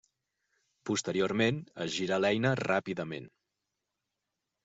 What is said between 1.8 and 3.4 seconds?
es gira l'eina ràpidament.